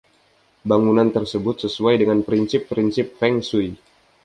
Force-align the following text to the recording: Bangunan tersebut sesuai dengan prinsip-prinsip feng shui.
Bangunan 0.71 1.09
tersebut 1.17 1.55
sesuai 1.63 1.93
dengan 2.01 2.19
prinsip-prinsip 2.27 3.07
feng 3.21 3.35
shui. 3.47 3.69